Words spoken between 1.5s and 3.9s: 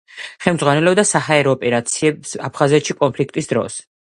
ოპერაციებს აფხაზეთში კონფლიქტის დროს.